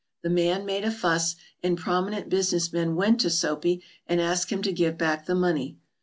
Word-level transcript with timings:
The 0.23 0.31
man 0.31 0.65
made 0.65 0.83
a 0.83 0.89
fuss, 0.89 1.35
and 1.61 1.77
prominent 1.77 2.27
busi 2.27 2.53
ness 2.53 2.73
men 2.73 2.95
went 2.95 3.19
to 3.21 3.29
Soapy 3.29 3.83
and 4.07 4.19
asked 4.19 4.49
him 4.51 4.63
to 4.63 4.73
give 4.73 4.97
back 4.97 5.27
the 5.27 5.35
money. 5.35 5.77